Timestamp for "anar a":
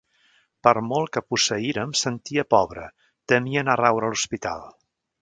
3.67-3.81